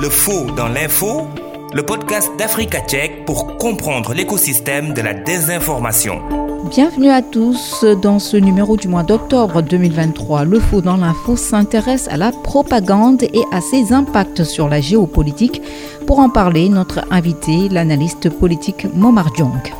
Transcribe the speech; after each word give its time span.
Le 0.00 0.08
faux 0.08 0.46
dans 0.56 0.68
l'info, 0.68 1.28
le 1.74 1.82
podcast 1.82 2.30
d'Africa 2.38 2.80
Tchèque 2.80 3.26
pour 3.26 3.58
comprendre 3.58 4.14
l'écosystème 4.14 4.94
de 4.94 5.02
la 5.02 5.12
désinformation. 5.12 6.22
Bienvenue 6.70 7.10
à 7.10 7.20
tous 7.20 7.84
dans 7.84 8.18
ce 8.18 8.38
numéro 8.38 8.78
du 8.78 8.88
mois 8.88 9.02
d'octobre 9.02 9.60
2023. 9.60 10.44
Le 10.44 10.58
faux 10.58 10.80
dans 10.80 10.96
l'info 10.96 11.36
s'intéresse 11.36 12.08
à 12.08 12.16
la 12.16 12.32
propagande 12.32 13.24
et 13.24 13.44
à 13.52 13.60
ses 13.60 13.92
impacts 13.92 14.42
sur 14.42 14.70
la 14.70 14.80
géopolitique. 14.80 15.60
Pour 16.06 16.20
en 16.20 16.30
parler, 16.30 16.70
notre 16.70 17.00
invité, 17.10 17.68
l'analyste 17.68 18.30
politique 18.30 18.86
Momar 18.94 19.34
Jong. 19.36 19.74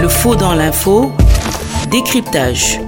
Le 0.00 0.08
faux 0.08 0.36
dans 0.36 0.54
l'info, 0.54 1.12
décryptage. 1.90 2.80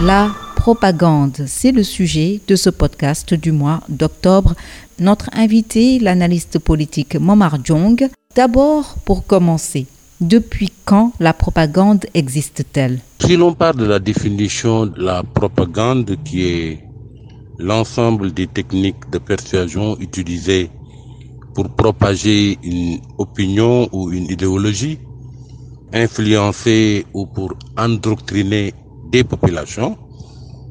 La 0.00 0.28
propagande, 0.60 1.44
c'est 1.46 1.72
le 1.72 1.82
sujet 1.82 2.38
de 2.46 2.54
ce 2.54 2.68
podcast 2.68 3.32
du 3.32 3.50
mois 3.50 3.80
d'octobre. 3.88 4.54
Notre 4.98 5.30
invité, 5.32 5.98
l'analyste 5.98 6.58
politique 6.58 7.16
Momar 7.16 7.56
Jong. 7.64 8.10
D'abord, 8.36 8.96
pour 9.06 9.26
commencer, 9.26 9.86
depuis 10.20 10.70
quand 10.84 11.14
la 11.18 11.32
propagande 11.32 12.04
existe-t-elle? 12.12 13.00
Si 13.20 13.38
l'on 13.38 13.54
parle 13.54 13.76
de 13.76 13.86
la 13.86 13.98
définition 13.98 14.84
de 14.84 15.00
la 15.02 15.22
propagande 15.22 16.14
qui 16.26 16.44
est 16.44 16.84
l'ensemble 17.58 18.30
des 18.30 18.46
techniques 18.46 19.08
de 19.10 19.16
persuasion 19.16 19.98
utilisées 19.98 20.68
pour 21.54 21.70
propager 21.70 22.58
une 22.62 22.98
opinion 23.16 23.88
ou 23.92 24.12
une 24.12 24.26
idéologie, 24.26 24.98
influencer 25.94 27.06
ou 27.14 27.24
pour 27.24 27.54
endoctriner 27.78 28.74
des 29.10 29.24
populations, 29.24 29.96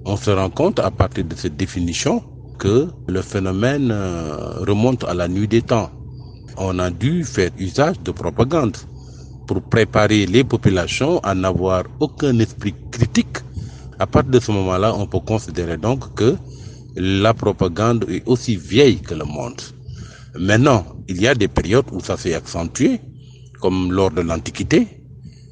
on 0.05 0.17
se 0.17 0.31
rend 0.31 0.49
compte 0.49 0.79
à 0.79 0.91
partir 0.91 1.25
de 1.25 1.35
cette 1.35 1.57
définition 1.57 2.23
que 2.57 2.87
le 3.07 3.21
phénomène 3.21 3.89
euh, 3.91 4.59
remonte 4.67 5.03
à 5.05 5.13
la 5.13 5.27
nuit 5.27 5.47
des 5.47 5.61
temps. 5.61 5.89
On 6.57 6.77
a 6.79 6.89
dû 6.89 7.23
faire 7.23 7.51
usage 7.57 7.99
de 8.01 8.11
propagande 8.11 8.75
pour 9.47 9.61
préparer 9.61 10.25
les 10.25 10.43
populations 10.43 11.19
à 11.19 11.33
n'avoir 11.33 11.83
aucun 11.99 12.37
esprit 12.39 12.75
critique. 12.91 13.37
À 13.97 14.05
partir 14.07 14.31
de 14.31 14.39
ce 14.39 14.51
moment-là, 14.51 14.93
on 14.95 15.07
peut 15.07 15.19
considérer 15.19 15.77
donc 15.77 16.13
que 16.15 16.35
la 16.95 17.33
propagande 17.33 18.05
est 18.09 18.23
aussi 18.27 18.55
vieille 18.57 18.99
que 19.01 19.15
le 19.15 19.25
monde. 19.25 19.61
Maintenant, 20.37 20.85
il 21.07 21.21
y 21.21 21.27
a 21.27 21.33
des 21.33 21.47
périodes 21.47 21.85
où 21.91 21.99
ça 21.99 22.17
s'est 22.17 22.33
accentué, 22.33 22.99
comme 23.61 23.91
lors 23.91 24.11
de 24.11 24.21
l'Antiquité, 24.21 24.87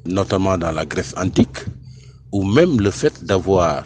notamment 0.06 0.56
dans 0.58 0.72
la 0.72 0.86
Grèce 0.86 1.14
antique, 1.16 1.58
ou 2.32 2.44
même 2.44 2.80
le 2.80 2.90
fait 2.90 3.24
d'avoir 3.24 3.84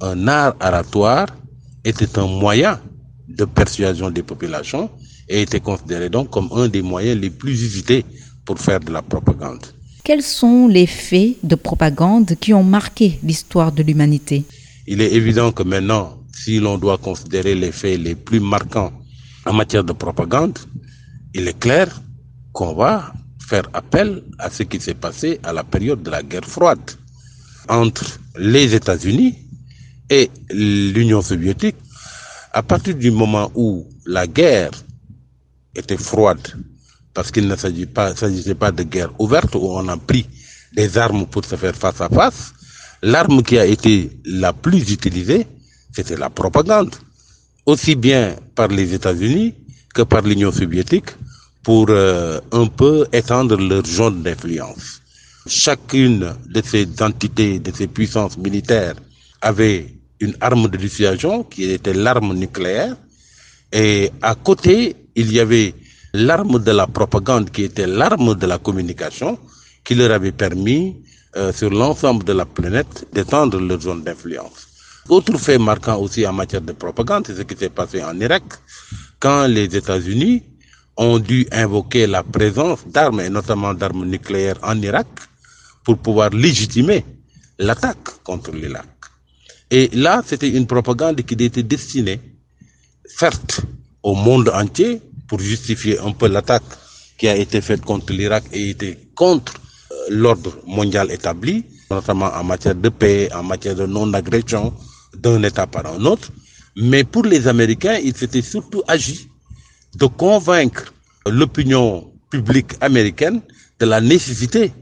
un 0.00 0.28
art 0.28 0.54
oratoire 0.60 1.26
était 1.84 2.18
un 2.18 2.26
moyen 2.26 2.80
de 3.28 3.44
persuasion 3.44 4.10
des 4.10 4.22
populations 4.22 4.90
et 5.28 5.42
était 5.42 5.60
considéré 5.60 6.08
donc 6.08 6.30
comme 6.30 6.48
un 6.52 6.68
des 6.68 6.82
moyens 6.82 7.20
les 7.20 7.30
plus 7.30 7.62
usités 7.62 8.04
pour 8.44 8.58
faire 8.58 8.80
de 8.80 8.92
la 8.92 9.02
propagande. 9.02 9.64
Quels 10.02 10.22
sont 10.22 10.66
les 10.66 10.86
faits 10.86 11.36
de 11.42 11.54
propagande 11.54 12.34
qui 12.40 12.52
ont 12.52 12.64
marqué 12.64 13.18
l'histoire 13.22 13.70
de 13.70 13.82
l'humanité? 13.82 14.44
Il 14.86 15.00
est 15.00 15.12
évident 15.12 15.52
que 15.52 15.62
maintenant, 15.62 16.16
si 16.32 16.58
l'on 16.58 16.78
doit 16.78 16.98
considérer 16.98 17.54
les 17.54 17.70
faits 17.70 18.00
les 18.00 18.14
plus 18.14 18.40
marquants 18.40 18.92
en 19.46 19.52
matière 19.52 19.84
de 19.84 19.92
propagande, 19.92 20.58
il 21.34 21.46
est 21.46 21.58
clair 21.58 22.00
qu'on 22.52 22.74
va 22.74 23.12
faire 23.46 23.68
appel 23.72 24.22
à 24.38 24.50
ce 24.50 24.62
qui 24.64 24.80
s'est 24.80 24.94
passé 24.94 25.38
à 25.42 25.52
la 25.52 25.64
période 25.64 26.02
de 26.02 26.10
la 26.10 26.22
guerre 26.22 26.44
froide 26.44 26.90
entre 27.68 28.18
les 28.36 28.74
États-Unis 28.74 29.34
et 30.10 30.28
l'Union 30.50 31.22
soviétique. 31.22 31.76
À 32.52 32.62
partir 32.64 32.96
du 32.96 33.12
moment 33.12 33.50
où 33.54 33.86
la 34.04 34.26
guerre 34.26 34.72
était 35.74 35.96
froide, 35.96 36.46
parce 37.14 37.30
qu'il 37.30 37.46
ne 37.46 37.54
s'agissait 37.54 37.86
pas, 37.86 38.12
pas 38.58 38.72
de 38.72 38.82
guerre 38.82 39.12
ouverte 39.20 39.54
où 39.54 39.60
on 39.70 39.86
a 39.88 39.96
pris 39.96 40.26
des 40.74 40.98
armes 40.98 41.26
pour 41.26 41.44
se 41.44 41.54
faire 41.54 41.74
face 41.76 42.00
à 42.00 42.08
face, 42.08 42.52
l'arme 43.02 43.42
qui 43.42 43.56
a 43.58 43.64
été 43.66 44.10
la 44.24 44.52
plus 44.52 44.90
utilisée, 44.92 45.46
c'était 45.92 46.16
la 46.16 46.28
propagande, 46.28 46.94
aussi 47.66 47.94
bien 47.94 48.34
par 48.56 48.68
les 48.68 48.94
États-Unis 48.94 49.54
que 49.94 50.02
par 50.02 50.22
l'Union 50.22 50.50
soviétique, 50.52 51.10
pour 51.62 51.86
euh, 51.90 52.40
un 52.52 52.66
peu 52.66 53.06
étendre 53.12 53.56
leur 53.56 53.84
zone 53.86 54.22
d'influence. 54.22 55.02
Chacune 55.46 56.32
de 56.48 56.62
ces 56.64 56.86
entités, 57.00 57.58
de 57.58 57.72
ces 57.74 57.86
puissances 57.86 58.38
militaires, 58.38 58.94
avait 59.40 59.99
une 60.20 60.36
arme 60.40 60.68
de 60.68 60.76
dissuasion 60.76 61.44
qui 61.44 61.70
était 61.70 61.94
l'arme 61.94 62.34
nucléaire, 62.34 62.96
et 63.72 64.10
à 64.22 64.34
côté, 64.34 64.96
il 65.14 65.32
y 65.32 65.40
avait 65.40 65.74
l'arme 66.12 66.58
de 66.62 66.70
la 66.70 66.86
propagande 66.86 67.50
qui 67.50 67.64
était 67.64 67.86
l'arme 67.86 68.34
de 68.34 68.46
la 68.46 68.58
communication 68.58 69.38
qui 69.84 69.94
leur 69.94 70.10
avait 70.10 70.32
permis 70.32 70.96
euh, 71.36 71.52
sur 71.52 71.70
l'ensemble 71.70 72.24
de 72.24 72.32
la 72.32 72.44
planète 72.44 73.06
d'étendre 73.12 73.60
leur 73.60 73.80
zone 73.80 74.02
d'influence. 74.02 74.66
Autre 75.08 75.38
fait 75.38 75.58
marquant 75.58 75.96
aussi 75.98 76.26
en 76.26 76.32
matière 76.32 76.60
de 76.60 76.72
propagande, 76.72 77.26
c'est 77.26 77.34
ce 77.36 77.42
qui 77.42 77.56
s'est 77.56 77.70
passé 77.70 78.02
en 78.02 78.18
Irak, 78.20 78.42
quand 79.18 79.46
les 79.46 79.64
États-Unis 79.74 80.42
ont 80.96 81.18
dû 81.18 81.46
invoquer 81.52 82.06
la 82.06 82.22
présence 82.22 82.80
d'armes, 82.86 83.20
et 83.20 83.30
notamment 83.30 83.72
d'armes 83.74 84.04
nucléaires 84.04 84.58
en 84.62 84.80
Irak, 84.82 85.06
pour 85.84 85.98
pouvoir 85.98 86.30
légitimer 86.30 87.04
l'attaque 87.58 88.22
contre 88.22 88.52
l'Irak. 88.52 88.86
Et 89.70 89.88
là, 89.92 90.22
c'était 90.26 90.48
une 90.48 90.66
propagande 90.66 91.22
qui 91.22 91.34
était 91.34 91.62
destinée, 91.62 92.20
certes, 93.06 93.60
au 94.02 94.14
monde 94.14 94.48
entier, 94.52 95.00
pour 95.28 95.38
justifier 95.38 95.98
un 96.00 96.10
peu 96.10 96.26
l'attaque 96.26 96.64
qui 97.16 97.28
a 97.28 97.36
été 97.36 97.60
faite 97.60 97.82
contre 97.82 98.12
l'Irak 98.12 98.44
et 98.52 98.70
était 98.70 98.98
contre 99.14 99.54
euh, 99.92 99.94
l'ordre 100.08 100.58
mondial 100.66 101.10
établi, 101.12 101.64
notamment 101.90 102.32
en 102.34 102.42
matière 102.42 102.74
de 102.74 102.88
paix, 102.88 103.28
en 103.32 103.44
matière 103.44 103.76
de 103.76 103.86
non-agression 103.86 104.74
d'un 105.16 105.40
État 105.44 105.66
par 105.68 105.86
un 105.86 106.04
autre. 106.04 106.30
Mais 106.76 107.04
pour 107.04 107.24
les 107.24 107.46
Américains, 107.46 107.98
il 108.02 108.16
s'était 108.16 108.42
surtout 108.42 108.82
agi 108.88 109.28
de 109.96 110.06
convaincre 110.06 110.92
l'opinion 111.26 112.10
publique 112.30 112.72
américaine 112.80 113.40
de 113.78 113.86
la 113.86 114.00
nécessité 114.00 114.72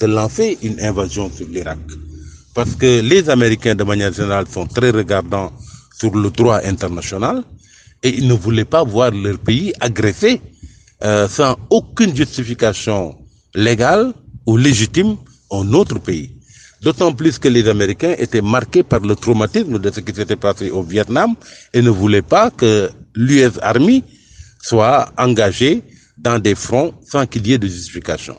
de 0.00 0.06
lancer 0.06 0.56
une 0.62 0.80
invasion 0.80 1.30
sur 1.30 1.48
l'Irak. 1.48 1.78
Parce 2.58 2.74
que 2.74 3.00
les 3.02 3.30
Américains, 3.30 3.76
de 3.76 3.84
manière 3.84 4.12
générale, 4.12 4.46
sont 4.52 4.66
très 4.66 4.90
regardants 4.90 5.52
sur 5.96 6.12
le 6.12 6.28
droit 6.28 6.58
international 6.64 7.44
et 8.02 8.08
ils 8.08 8.26
ne 8.26 8.34
voulaient 8.34 8.64
pas 8.64 8.82
voir 8.82 9.12
leur 9.12 9.38
pays 9.38 9.72
agressé 9.78 10.40
euh, 11.04 11.28
sans 11.28 11.56
aucune 11.70 12.16
justification 12.16 13.14
légale 13.54 14.12
ou 14.44 14.56
légitime 14.56 15.14
un 15.52 15.72
autre 15.72 16.00
pays. 16.00 16.32
D'autant 16.82 17.12
plus 17.12 17.38
que 17.38 17.46
les 17.46 17.68
Américains 17.68 18.16
étaient 18.18 18.42
marqués 18.42 18.82
par 18.82 18.98
le 18.98 19.14
traumatisme 19.14 19.78
de 19.78 19.92
ce 19.92 20.00
qui 20.00 20.12
s'était 20.12 20.34
passé 20.34 20.70
au 20.72 20.82
Vietnam 20.82 21.36
et 21.72 21.80
ne 21.80 21.90
voulaient 21.90 22.22
pas 22.22 22.50
que 22.50 22.90
l'US 23.14 23.52
Army 23.62 24.02
soit 24.60 25.12
engagée 25.16 25.84
dans 26.16 26.40
des 26.40 26.56
fronts 26.56 26.92
sans 27.08 27.24
qu'il 27.24 27.46
y 27.46 27.52
ait 27.52 27.58
de 27.58 27.68
justification. 27.68 28.36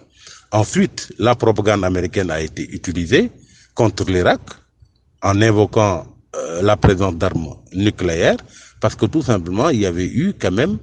Ensuite, 0.52 1.14
la 1.20 1.36
propagande 1.36 1.86
américaine 1.86 2.30
a 2.32 2.42
été 2.42 2.70
utilisée 2.70 3.32
contre 3.80 4.04
l'Irak 4.12 4.42
en 5.22 5.42
invoquant 5.42 6.06
euh, 6.36 6.62
la 6.62 6.76
présence 6.76 7.16
d'armes 7.16 7.56
nucléaires 7.74 8.42
parce 8.82 8.96
que 8.96 9.06
tout 9.06 9.22
simplement, 9.22 9.70
il 9.70 9.80
y 9.80 9.86
avait 9.86 10.12
eu 10.24 10.34
quand 10.38 10.52
même 10.52 10.78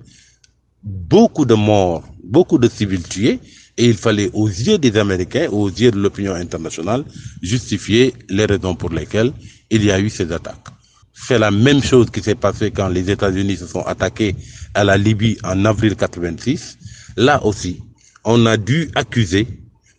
beaucoup 0.83 1.45
de 1.45 1.53
morts, 1.55 2.05
beaucoup 2.25 2.56
de 2.59 2.69
civils 2.69 3.03
tués, 3.03 3.39
et 3.77 3.85
il 3.87 3.97
fallait 3.97 4.31
aux 4.33 4.49
yeux 4.49 4.79
des 4.79 4.97
Américains, 4.97 5.49
aux 5.51 5.69
yeux 5.69 5.91
de 5.91 5.99
l'opinion 5.99 6.35
internationale, 6.35 7.05
justifier 7.43 8.15
les 8.31 8.47
raisons 8.47 8.75
pour 8.75 8.89
lesquelles 8.91 9.33
il 9.71 9.85
y 9.85 9.91
a 9.91 10.01
eu 10.01 10.09
ces 10.09 10.33
attaques. 10.33 10.69
C'est 11.12 11.39
la 11.39 11.51
même 11.51 11.83
chose 11.83 12.09
qui 12.11 12.23
s'est 12.23 12.35
passée 12.47 12.71
quand 12.71 12.89
les 12.89 13.11
États-Unis 13.11 13.56
se 13.59 13.67
sont 13.67 13.82
attaqués 13.82 14.35
à 14.73 14.85
la 14.85 14.97
Libye 14.97 15.37
en 15.44 15.67
avril 15.67 15.97
86. 15.97 16.79
Là 17.17 17.44
aussi, 17.44 17.82
on 18.25 18.47
a 18.47 18.56
dû 18.56 18.91
accuser, 18.94 19.47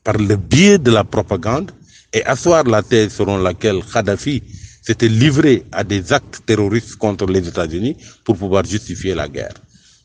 par 0.03 0.17
le 0.17 0.35
biais 0.35 0.79
de 0.79 0.89
la 0.89 1.03
propagande, 1.03 1.71
et 2.13 2.23
asseoir 2.25 2.63
la 2.65 2.81
thèse 2.83 3.13
selon 3.13 3.37
laquelle 3.37 3.81
Kadhafi 3.93 4.41
s'était 4.81 5.09
livré 5.09 5.63
à 5.71 5.83
des 5.83 6.13
actes 6.13 6.41
terroristes 6.45 6.95
contre 6.95 7.25
les 7.25 7.47
États-Unis 7.47 7.97
pour 8.23 8.37
pouvoir 8.37 8.63
justifier 8.63 9.13
la 9.13 9.27
guerre. 9.27 9.53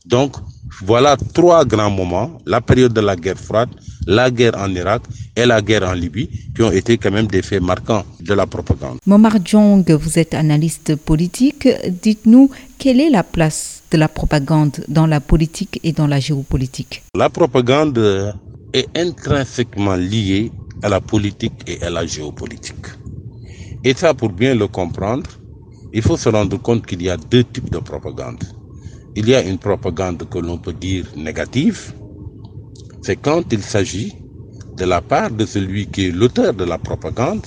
Donc, 0.04 0.34
voilà 0.84 1.16
trois 1.16 1.64
grands 1.64 1.90
moments, 1.90 2.40
la 2.44 2.60
période 2.60 2.92
de 2.92 3.00
la 3.00 3.14
guerre 3.14 3.38
froide, 3.38 3.68
la 4.06 4.30
guerre 4.32 4.56
en 4.58 4.74
Irak 4.74 5.02
et 5.36 5.46
la 5.46 5.62
guerre 5.62 5.84
en 5.88 5.92
Libye, 5.92 6.28
qui 6.54 6.62
ont 6.62 6.72
été 6.72 6.98
quand 6.98 7.12
même 7.12 7.28
des 7.28 7.42
faits 7.42 7.62
marquants 7.62 8.04
de 8.20 8.34
la 8.34 8.46
propagande. 8.46 8.98
Momar 9.06 9.36
Jong, 9.44 9.88
vous 9.92 10.18
êtes 10.18 10.34
analyste 10.34 10.96
politique. 10.96 11.68
Dites-nous, 11.88 12.50
quelle 12.78 13.00
est 13.00 13.10
la 13.10 13.22
place 13.22 13.82
de 13.92 13.96
la 13.96 14.08
propagande 14.08 14.84
dans 14.88 15.06
la 15.06 15.20
politique 15.20 15.78
et 15.84 15.92
dans 15.92 16.08
la 16.08 16.18
géopolitique? 16.18 17.04
La 17.14 17.30
propagande 17.30 18.34
est 18.72 18.88
intrinsèquement 18.96 19.94
liée 19.94 20.50
à 20.82 20.88
la 20.88 21.00
politique 21.00 21.62
et 21.66 21.82
à 21.82 21.90
la 21.90 22.06
géopolitique. 22.06 22.86
Et 23.84 23.94
ça, 23.94 24.14
pour 24.14 24.30
bien 24.30 24.54
le 24.54 24.68
comprendre, 24.68 25.30
il 25.92 26.02
faut 26.02 26.16
se 26.16 26.28
rendre 26.28 26.58
compte 26.58 26.86
qu'il 26.86 27.02
y 27.02 27.10
a 27.10 27.16
deux 27.16 27.44
types 27.44 27.70
de 27.70 27.78
propagande. 27.78 28.42
il 29.14 29.28
y 29.28 29.34
a 29.34 29.42
une 29.42 29.58
propagande 29.58 30.28
que 30.28 30.38
l'on 30.38 30.58
peut 30.58 30.72
dire 30.72 31.06
négative, 31.16 31.92
c'est 33.02 33.16
quand 33.16 33.52
il 33.52 33.62
s'agit 33.62 34.14
de 34.74 34.84
la 34.86 35.02
part 35.02 35.30
de 35.30 35.44
celui 35.44 35.86
qui 35.88 36.06
est 36.08 36.12
l'auteur 36.12 36.54
de 36.54 36.64
la 36.64 36.78
propagande 36.78 37.46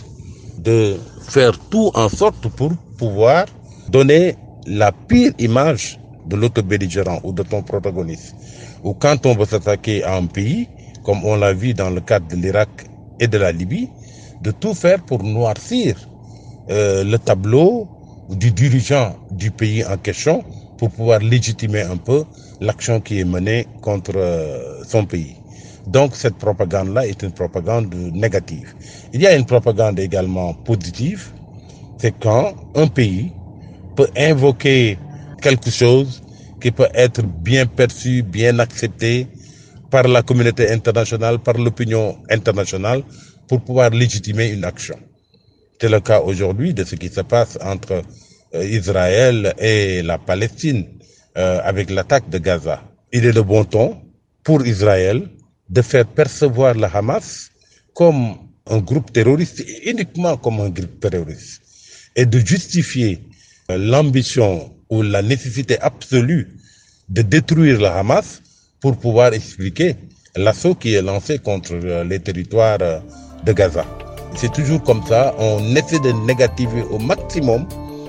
de 0.58 1.00
faire 1.22 1.58
tout 1.70 1.92
en 1.96 2.10
sorte 2.10 2.48
pour 2.50 2.72
pouvoir 2.98 3.46
donner 3.88 4.36
la 4.68 4.92
pire 4.92 5.34
image 5.40 6.00
de 6.26 6.36
l'autre 6.36 6.62
belligérant 6.62 7.20
ou 7.24 7.34
de 7.34 7.44
ton 7.44 7.64
protagoniste. 7.64 8.36
Ou 8.84 8.94
quand 8.94 9.26
on 9.26 9.36
veut 9.36 9.46
s'attaquer 9.46 10.04
à 10.04 10.16
un 10.16 10.28
pays, 10.28 10.70
comme 11.04 11.24
on 11.26 11.36
l'a 11.36 11.54
vu 11.54 11.74
dans 11.74 11.90
le 11.90 12.02
cadre 12.02 12.28
de 12.28 12.36
l'Irak 12.36 12.86
et 13.20 13.28
de 13.28 13.38
la 13.38 13.52
Libye, 13.52 13.94
de 14.42 14.52
tout 14.52 14.74
faire 14.74 15.04
pour 15.04 15.24
noircir 15.24 16.10
euh, 16.70 17.04
le 17.04 17.18
tableau 17.20 17.90
du 18.30 18.52
dirigeant 18.52 19.18
du 19.30 19.52
pays 19.52 19.86
en 19.86 19.98
question 19.98 20.44
pour 20.78 20.92
pouvoir 20.92 21.20
légitimer 21.20 21.82
un 21.82 21.98
peu 21.98 22.26
l'action 22.60 23.02
qui 23.02 23.20
est 23.20 23.26
menée 23.26 23.68
contre 23.82 24.14
euh, 24.16 24.84
son 24.88 25.06
pays. 25.06 25.38
Donc 25.86 26.16
cette 26.16 26.38
propagande-là 26.38 27.06
est 27.08 27.22
une 27.22 27.32
propagande 27.32 27.94
négative. 27.94 28.74
Il 29.14 29.22
y 29.22 29.28
a 29.28 29.36
une 29.36 29.46
propagande 29.46 30.00
également 30.00 30.54
positive, 30.56 31.34
c'est 31.98 32.18
quand 32.20 32.56
un 32.74 32.88
pays 32.88 33.34
peut 33.96 34.10
invoquer 34.18 35.00
quelque 35.42 35.70
chose 35.70 36.22
qui 36.60 36.72
peut 36.72 36.90
être 36.94 37.22
bien 37.24 37.68
perçu, 37.68 38.24
bien 38.24 38.58
accepté 38.60 39.28
par 39.96 40.10
la 40.10 40.24
communauté 40.24 40.70
internationale, 40.72 41.40
par 41.40 41.54
l'opinion 41.58 42.18
internationale, 42.30 43.02
pour 43.48 43.62
pouvoir 43.64 43.92
légitimer 43.92 44.48
une 44.50 44.66
action. 44.66 45.00
C'est 45.80 45.88
le 45.88 46.02
cas 46.02 46.20
aujourd'hui 46.20 46.74
de 46.74 46.84
ce 46.84 46.96
qui 46.96 47.08
se 47.08 47.22
passe 47.22 47.58
entre 47.62 48.02
euh, 48.56 48.66
Israël 48.80 49.54
et 49.58 50.02
la 50.02 50.18
Palestine 50.18 50.84
euh, 51.38 51.62
avec 51.64 51.90
l'attaque 51.92 52.30
de 52.30 52.40
Gaza. 52.40 52.84
Il 53.14 53.24
est 53.26 53.32
de 53.32 53.40
bon 53.40 53.64
ton 53.64 54.02
pour 54.44 54.66
Israël 54.68 55.30
de 55.70 55.82
faire 55.82 56.06
percevoir 56.08 56.74
le 56.74 56.88
Hamas 56.94 57.50
comme 57.94 58.36
un 58.68 58.80
groupe 58.80 59.14
terroriste, 59.14 59.64
uniquement 59.86 60.36
comme 60.36 60.60
un 60.60 60.72
groupe 60.72 61.00
terroriste, 61.00 61.62
et 62.18 62.26
de 62.26 62.40
justifier 62.40 63.22
euh, 63.72 63.78
l'ambition 63.78 64.74
ou 64.90 65.04
la 65.04 65.22
nécessité 65.22 65.80
absolue 65.80 66.50
de 67.08 67.22
détruire 67.22 67.80
le 67.80 67.88
Hamas 67.88 68.42
pour 68.86 68.98
pouvoir 68.98 69.34
expliquer 69.34 69.96
l'assaut 70.36 70.76
qui 70.76 70.94
est 70.94 71.02
lancé 71.02 71.40
contre 71.40 71.72
euh, 71.74 72.04
les 72.04 72.20
territoires 72.20 72.78
euh, 72.82 73.00
de 73.44 73.52
Gaza. 73.52 73.84
C'est 74.36 74.54
toujours 74.54 74.84
comme 74.84 75.02
ça, 75.08 75.34
on 75.40 75.76
essaie 75.76 75.98
de 75.98 76.12
négativer 76.12 76.84
au 76.92 77.00
maximum 77.00 77.66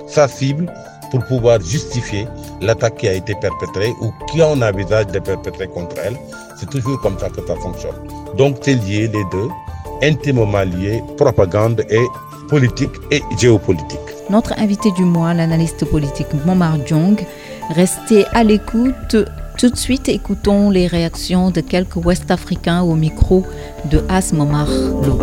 sa 0.06 0.28
cible 0.28 0.70
pour 1.11 1.25
pouvoir 1.25 1.62
justifier 1.62 2.26
l'attaque 2.61 2.99
qui 2.99 3.08
a 3.08 3.14
été 3.14 3.34
perpétrée 3.40 3.90
ou 4.02 4.12
qui 4.31 4.43
en 4.43 4.61
envisage 4.61 5.06
de 5.06 5.19
perpétrer 5.19 5.67
contre 5.67 5.96
elle. 6.05 6.19
C'est 6.61 6.69
toujours 6.69 7.00
comme 7.00 7.19
ça 7.19 7.31
que 7.31 7.40
ça 7.46 7.55
fonctionne. 7.56 7.96
Donc 8.37 8.58
c'est 8.61 8.75
lié 8.75 9.08
les 9.08 9.25
deux, 9.32 9.49
intimement 10.02 10.61
lié, 10.61 11.02
propagande 11.17 11.87
et 11.88 12.05
politique 12.50 12.93
et 13.11 13.22
géopolitique. 13.38 13.99
Notre 14.29 14.52
invité 14.58 14.90
du 14.90 15.05
mois, 15.05 15.32
l'analyste 15.32 15.87
politique 15.87 16.34
Momar 16.44 16.76
Jong, 16.87 17.17
restez 17.75 18.26
à 18.34 18.44
l'écoute. 18.44 19.17
Tout 19.58 19.70
de 19.70 19.76
suite, 19.76 20.11
écoutons 20.11 20.69
les 20.69 20.87
réactions 20.87 21.50
de 21.50 21.62
quelques 21.62 21.97
Ouest-Africains 21.97 22.82
au 22.82 22.94
micro 22.94 23.43
de 23.87 24.05
As 24.06 24.35
Momar 24.35 24.69
Lo. 24.69 25.17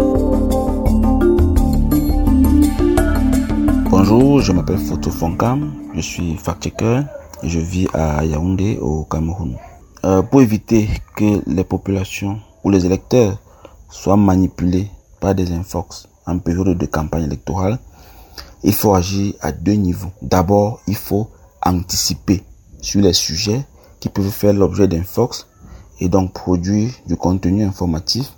Bonjour, 3.92 4.42
je 4.42 4.52
m'appelle 4.52 4.80
Foto 4.80 5.12
Fonkam, 5.12 5.72
je 5.94 6.02
suis 6.02 6.36
fact-checker 6.36 7.04
et 7.44 7.48
je 7.48 7.60
vis 7.60 7.88
à 7.94 8.26
Yaoundé 8.26 8.80
au 8.82 9.04
Cameroun. 9.04 9.56
Euh, 10.04 10.24
pour 10.24 10.42
éviter 10.42 10.90
que 11.16 11.44
les 11.46 11.64
populations 11.64 12.40
ou 12.64 12.72
les 12.72 12.88
électeurs 12.88 13.38
soient 13.88 14.18
manipulés 14.18 14.90
par 15.20 15.36
des 15.36 15.52
infox 15.52 16.08
en 16.26 16.40
période 16.40 16.76
de 16.76 16.86
campagne 16.88 17.26
électorale, 17.26 17.78
il 18.64 18.74
faut 18.74 18.96
agir 18.96 19.36
à 19.42 19.52
deux 19.52 19.74
niveaux. 19.74 20.12
D'abord, 20.24 20.80
il 20.88 20.96
faut 20.96 21.30
anticiper 21.64 22.42
sur 22.82 23.00
les 23.00 23.14
sujets 23.14 23.64
qui 24.04 24.10
peuvent 24.10 24.30
faire 24.30 24.52
l'objet 24.52 24.90
d'infox 24.90 25.48
et 26.02 26.10
donc 26.10 26.34
produire 26.34 26.92
du 27.08 27.16
contenu 27.16 27.64
informatif 27.64 28.34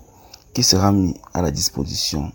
qui 0.54 0.62
sera 0.62 0.92
mis 0.92 1.16
à 1.34 1.42
la 1.42 1.50
disposition 1.50 2.32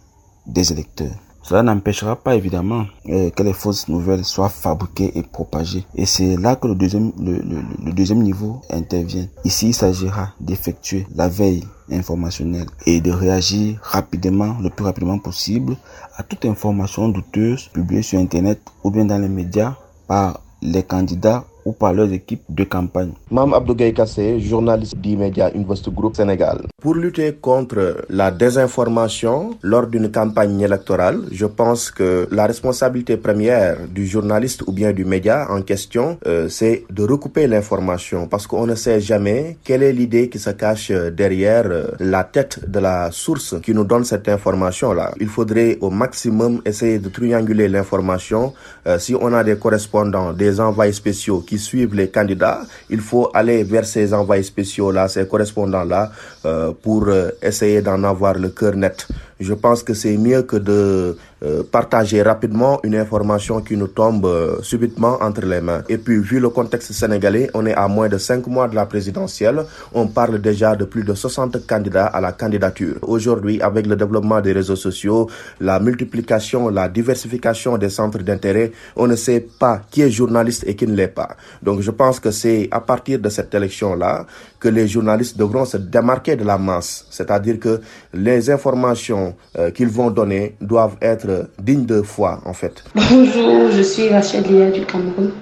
des 0.46 0.72
électeurs. 0.72 1.14
Cela 1.40 1.62
n'empêchera 1.62 2.16
pas 2.16 2.34
évidemment 2.34 2.86
euh, 3.08 3.30
que 3.30 3.44
les 3.44 3.52
fausses 3.52 3.86
nouvelles 3.86 4.24
soient 4.24 4.48
fabriquées 4.48 5.16
et 5.16 5.22
propagées. 5.22 5.86
Et 5.94 6.06
c'est 6.06 6.36
là 6.36 6.56
que 6.56 6.66
le 6.66 6.74
deuxième, 6.74 7.12
le 7.20 7.92
deuxième 7.92 8.20
niveau 8.20 8.62
intervient. 8.68 9.28
Ici, 9.44 9.68
il 9.68 9.74
s'agira 9.74 10.32
d'effectuer 10.40 11.06
la 11.14 11.28
veille 11.28 11.62
informationnelle 11.92 12.66
et 12.84 13.00
de 13.00 13.12
réagir 13.12 13.78
rapidement, 13.80 14.56
le 14.60 14.70
plus 14.70 14.84
rapidement 14.84 15.20
possible, 15.20 15.76
à 16.16 16.24
toute 16.24 16.44
information 16.46 17.08
douteuse 17.08 17.68
publiée 17.68 18.02
sur 18.02 18.18
Internet 18.18 18.60
ou 18.82 18.90
bien 18.90 19.04
dans 19.04 19.18
les 19.18 19.28
médias 19.28 19.76
par 20.08 20.40
les 20.62 20.82
candidats 20.82 21.44
ou 21.64 21.72
par 21.72 21.92
leurs 21.92 22.12
équipes 22.12 22.42
de 22.48 22.64
campagne. 22.64 23.12
Mam 23.30 23.54
Abdou 23.54 23.74
Kassé, 23.74 24.40
journaliste 24.40 24.96
d'E-Media 24.96 25.50
Invest 25.54 25.88
Group 25.90 26.16
Sénégal. 26.16 26.62
Pour 26.80 26.94
lutter 26.94 27.34
contre 27.40 28.04
la 28.08 28.30
désinformation 28.30 29.50
lors 29.62 29.86
d'une 29.86 30.10
campagne 30.10 30.60
électorale, 30.60 31.20
je 31.32 31.46
pense 31.46 31.90
que 31.90 32.26
la 32.30 32.46
responsabilité 32.46 33.16
première 33.16 33.76
du 33.88 34.06
journaliste 34.06 34.62
ou 34.66 34.72
bien 34.72 34.92
du 34.92 35.04
média 35.04 35.46
en 35.50 35.62
question, 35.62 36.18
euh, 36.26 36.48
c'est 36.48 36.84
de 36.90 37.02
recouper 37.02 37.46
l'information 37.46 38.26
parce 38.26 38.46
qu'on 38.46 38.66
ne 38.66 38.74
sait 38.74 39.00
jamais 39.00 39.56
quelle 39.64 39.82
est 39.82 39.92
l'idée 39.92 40.28
qui 40.28 40.38
se 40.38 40.50
cache 40.50 40.90
derrière 40.90 41.66
euh, 41.66 41.88
la 41.98 42.24
tête 42.24 42.70
de 42.70 42.78
la 42.78 43.10
source 43.10 43.56
qui 43.62 43.74
nous 43.74 43.84
donne 43.84 44.04
cette 44.04 44.28
information-là. 44.28 45.12
Il 45.20 45.28
faudrait 45.28 45.78
au 45.80 45.90
maximum 45.90 46.62
essayer 46.64 46.98
de 46.98 47.08
trianguler 47.08 47.68
l'information. 47.68 48.52
Euh, 48.86 48.98
si 48.98 49.14
on 49.14 49.32
a 49.32 49.44
des 49.44 49.56
correspondants, 49.56 50.32
des 50.32 50.60
envoyés 50.60 50.92
spéciaux 50.92 51.40
qui 51.50 51.58
suivent 51.58 51.96
les 51.96 52.08
candidats, 52.08 52.60
il 52.90 53.00
faut 53.00 53.28
aller 53.34 53.64
vers 53.64 53.84
ces 53.84 54.14
envoyés 54.14 54.44
spéciaux-là, 54.44 55.08
ces 55.08 55.26
correspondants-là, 55.26 56.12
euh, 56.46 56.70
pour 56.80 57.08
euh, 57.08 57.30
essayer 57.42 57.82
d'en 57.82 58.04
avoir 58.04 58.34
le 58.38 58.50
cœur 58.50 58.76
net. 58.76 59.08
Je 59.40 59.54
pense 59.54 59.82
que 59.82 59.94
c'est 59.94 60.18
mieux 60.18 60.42
que 60.42 60.56
de 60.56 61.16
euh, 61.42 61.62
partager 61.62 62.20
rapidement 62.20 62.78
une 62.82 62.94
information 62.94 63.62
qui 63.62 63.74
nous 63.74 63.86
tombe 63.86 64.26
euh, 64.26 64.60
subitement 64.60 65.16
entre 65.22 65.46
les 65.46 65.62
mains. 65.62 65.82
Et 65.88 65.96
puis, 65.96 66.18
vu 66.20 66.38
le 66.38 66.50
contexte 66.50 66.92
sénégalais, 66.92 67.48
on 67.54 67.64
est 67.64 67.72
à 67.72 67.88
moins 67.88 68.10
de 68.10 68.18
cinq 68.18 68.46
mois 68.46 68.68
de 68.68 68.74
la 68.74 68.84
présidentielle. 68.84 69.64
On 69.94 70.08
parle 70.08 70.38
déjà 70.42 70.76
de 70.76 70.84
plus 70.84 71.04
de 71.04 71.14
60 71.14 71.66
candidats 71.66 72.04
à 72.04 72.20
la 72.20 72.32
candidature. 72.32 72.96
Aujourd'hui, 73.00 73.62
avec 73.62 73.86
le 73.86 73.96
développement 73.96 74.42
des 74.42 74.52
réseaux 74.52 74.76
sociaux, 74.76 75.30
la 75.58 75.80
multiplication, 75.80 76.68
la 76.68 76.90
diversification 76.90 77.78
des 77.78 77.88
centres 77.88 78.18
d'intérêt, 78.18 78.72
on 78.94 79.06
ne 79.06 79.16
sait 79.16 79.40
pas 79.58 79.80
qui 79.90 80.02
est 80.02 80.10
journaliste 80.10 80.64
et 80.66 80.76
qui 80.76 80.86
ne 80.86 80.94
l'est 80.94 81.08
pas. 81.08 81.36
Donc, 81.62 81.80
je 81.80 81.90
pense 81.90 82.20
que 82.20 82.30
c'est 82.30 82.68
à 82.70 82.80
partir 82.80 83.18
de 83.18 83.30
cette 83.30 83.54
élection-là 83.54 84.26
que 84.60 84.68
les 84.68 84.86
journalistes 84.86 85.38
devront 85.38 85.64
se 85.64 85.78
démarquer 85.78 86.36
de 86.36 86.44
la 86.44 86.58
masse. 86.58 87.06
C'est-à-dire 87.10 87.58
que 87.58 87.80
les 88.12 88.50
informations 88.50 89.34
euh, 89.58 89.70
qu'ils 89.70 89.88
vont 89.88 90.10
donner 90.10 90.54
doivent 90.60 90.96
être 91.00 91.48
dignes 91.58 91.86
de 91.86 92.02
foi, 92.02 92.40
en 92.44 92.52
fait. 92.52 92.84
Bonjour, 92.94 93.70
je 93.70 93.82
suis 93.82 94.08
Rachel 94.08 94.44
Lia 94.44 94.70
du 94.70 94.84
Cameroun. 94.84 95.32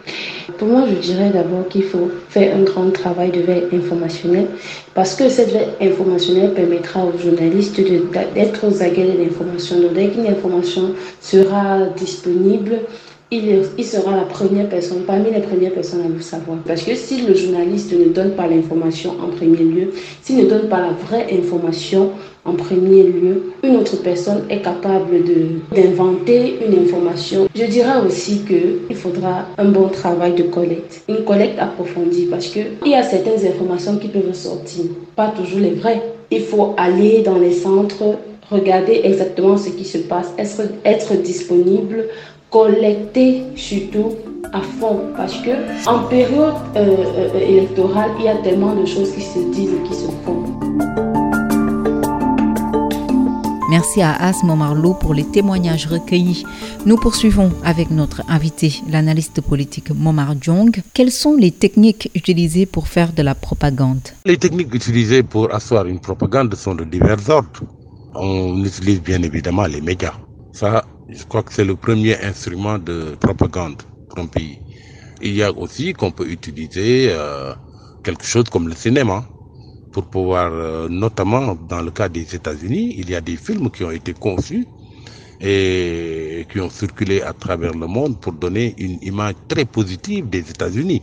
Pour 0.56 0.68
moi, 0.68 0.84
je 0.88 0.94
dirais 0.94 1.30
d'abord 1.30 1.68
qu'il 1.68 1.84
faut 1.84 2.10
faire 2.28 2.56
un 2.56 2.62
grand 2.62 2.90
travail 2.90 3.30
de 3.30 3.40
veille 3.40 3.66
informationnelle 3.72 4.46
parce 4.94 5.14
que 5.14 5.28
cette 5.28 5.52
veille 5.52 5.68
informationnelle 5.80 6.54
permettra 6.54 7.04
aux 7.04 7.16
journalistes 7.18 7.80
d'être 8.34 8.66
aux 8.66 8.82
aguets 8.82 9.12
de 9.12 9.18
l'information. 9.18 9.80
Donc, 9.80 9.94
dès 9.94 10.08
qu'une 10.08 10.26
information 10.26 10.94
sera 11.20 11.86
disponible, 11.96 12.80
il, 13.30 13.84
sera 13.84 14.16
la 14.16 14.22
première 14.22 14.68
personne, 14.68 15.02
parmi 15.06 15.30
les 15.30 15.40
premières 15.40 15.72
personnes 15.72 16.02
à 16.04 16.08
le 16.08 16.20
savoir. 16.20 16.58
Parce 16.66 16.82
que 16.82 16.94
si 16.94 17.22
le 17.22 17.34
journaliste 17.34 17.92
ne 17.92 18.06
donne 18.06 18.30
pas 18.30 18.46
l'information 18.46 19.10
en 19.22 19.28
premier 19.28 19.58
lieu, 19.58 19.90
s'il 20.22 20.38
ne 20.38 20.46
donne 20.46 20.68
pas 20.68 20.80
la 20.80 20.92
vraie 20.92 21.26
information 21.32 22.12
en 22.44 22.54
premier 22.54 23.02
lieu, 23.02 23.52
une 23.62 23.76
autre 23.76 23.96
personne 24.02 24.44
est 24.48 24.62
capable 24.62 25.22
d'inventer 25.74 26.58
une 26.66 26.84
information. 26.84 27.48
Je 27.54 27.64
dirais 27.64 28.00
aussi 28.06 28.44
qu'il 28.46 28.96
faudra 28.96 29.46
un 29.58 29.66
bon 29.66 29.88
travail 29.88 30.34
de 30.34 30.44
collecte, 30.44 31.02
une 31.08 31.24
collecte 31.24 31.58
approfondie 31.58 32.26
parce 32.30 32.46
qu'il 32.46 32.66
y 32.86 32.94
a 32.94 33.02
certaines 33.02 33.46
informations 33.46 33.98
qui 33.98 34.08
peuvent 34.08 34.32
sortir, 34.32 34.84
pas 35.14 35.28
toujours 35.36 35.60
les 35.60 35.72
vraies. 35.74 36.02
Il 36.30 36.42
faut 36.42 36.74
aller 36.78 37.22
dans 37.22 37.38
les 37.38 37.52
centres, 37.52 38.16
regarder 38.50 39.02
exactement 39.04 39.58
ce 39.58 39.68
qui 39.70 39.84
se 39.84 39.98
passe, 39.98 40.32
être, 40.38 40.62
être 40.84 41.14
disponible 41.20 42.06
collecter 42.50 43.42
surtout 43.56 44.14
à 44.52 44.60
fond 44.60 45.00
parce 45.16 45.36
que 45.40 45.50
en 45.88 46.04
période 46.08 46.54
euh, 46.76 46.96
euh, 47.34 47.38
électorale, 47.38 48.10
il 48.18 48.24
y 48.24 48.28
a 48.28 48.36
tellement 48.36 48.74
de 48.74 48.86
choses 48.86 49.12
qui 49.12 49.22
se 49.22 49.38
disent 49.52 49.72
et 49.74 49.88
qui 49.88 49.94
se 49.94 50.06
font. 50.24 50.44
Merci 53.70 54.00
à 54.00 54.14
Asmo 54.14 54.56
Marlowe 54.56 54.94
pour 54.94 55.12
les 55.12 55.24
témoignages 55.24 55.86
recueillis. 55.86 56.44
Nous 56.86 56.96
poursuivons 56.96 57.50
avec 57.62 57.90
notre 57.90 58.22
invité, 58.28 58.72
l'analyste 58.90 59.42
politique 59.42 59.90
Momar 59.90 60.34
Jong. 60.40 60.80
Quelles 60.94 61.12
sont 61.12 61.36
les 61.36 61.50
techniques 61.50 62.10
utilisées 62.14 62.64
pour 62.64 62.88
faire 62.88 63.12
de 63.12 63.22
la 63.22 63.34
propagande? 63.34 64.00
Les 64.24 64.38
techniques 64.38 64.74
utilisées 64.74 65.22
pour 65.22 65.54
asseoir 65.54 65.86
une 65.86 66.00
propagande 66.00 66.54
sont 66.54 66.74
de 66.74 66.84
divers 66.84 67.28
ordres. 67.28 67.62
On 68.14 68.64
utilise 68.64 69.02
bien 69.02 69.22
évidemment 69.22 69.66
les 69.66 69.82
médias. 69.82 70.14
Ça, 70.52 70.82
je 71.08 71.24
crois 71.24 71.42
que 71.42 71.52
c'est 71.52 71.64
le 71.64 71.76
premier 71.76 72.20
instrument 72.22 72.78
de 72.78 73.16
propagande 73.20 73.82
pour 74.08 74.18
un 74.20 74.26
pays. 74.26 74.58
Il 75.20 75.34
y 75.34 75.42
a 75.42 75.52
aussi 75.52 75.92
qu'on 75.94 76.12
peut 76.12 76.28
utiliser 76.28 77.08
euh, 77.10 77.54
quelque 78.02 78.24
chose 78.24 78.44
comme 78.50 78.68
le 78.68 78.74
cinéma 78.74 79.26
pour 79.90 80.06
pouvoir, 80.06 80.52
euh, 80.52 80.88
notamment 80.88 81.54
dans 81.54 81.80
le 81.80 81.90
cas 81.90 82.08
des 82.08 82.34
États-Unis, 82.34 82.94
il 82.98 83.10
y 83.10 83.14
a 83.14 83.20
des 83.20 83.36
films 83.36 83.70
qui 83.70 83.84
ont 83.84 83.90
été 83.90 84.12
conçus 84.12 84.66
et 85.40 86.46
qui 86.50 86.60
ont 86.60 86.70
circulé 86.70 87.22
à 87.22 87.32
travers 87.32 87.72
le 87.72 87.86
monde 87.86 88.20
pour 88.20 88.32
donner 88.32 88.74
une 88.78 88.98
image 89.02 89.34
très 89.48 89.64
positive 89.64 90.28
des 90.28 90.50
États-Unis 90.50 91.02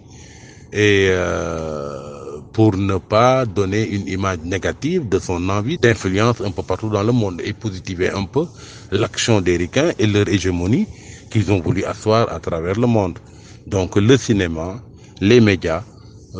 et 0.71 1.07
euh, 1.09 2.24
pour 2.55 2.77
ne 2.77 2.97
pas 2.97 3.45
donner 3.45 3.85
une 3.85 4.07
image 4.07 4.37
négative 4.45 5.09
de 5.09 5.19
son 5.19 5.49
envie 5.49 5.77
d'influence 5.77 6.39
un 6.39 6.51
peu 6.51 6.63
partout 6.63 6.87
dans 6.89 7.03
le 7.03 7.11
monde 7.11 7.41
et 7.43 7.51
positiver 7.51 8.09
un 8.11 8.23
peu 8.23 8.45
l'action 8.91 9.41
des 9.41 9.57
ricains 9.57 9.91
et 9.99 10.07
leur 10.07 10.29
hégémonie 10.29 10.87
qu'ils 11.29 11.51
ont 11.51 11.59
voulu 11.59 11.83
asseoir 11.83 12.31
à 12.31 12.39
travers 12.39 12.79
le 12.79 12.87
monde. 12.87 13.19
Donc 13.67 13.97
le 13.97 14.15
cinéma, 14.15 14.81
les 15.19 15.41
médias 15.41 15.83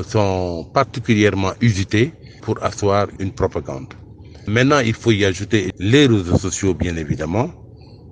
sont 0.07 0.65
particulièrement 0.74 1.51
usités 1.60 2.13
pour 2.41 2.63
asseoir 2.63 3.07
une 3.19 3.34
propagande. 3.34 3.88
Maintenant, 4.48 4.79
il 4.79 4.93
faut 4.93 5.12
y 5.12 5.25
ajouter 5.25 5.69
les 5.79 6.05
réseaux 6.07 6.38
sociaux, 6.38 6.74
bien 6.74 6.95
évidemment, 6.95 7.51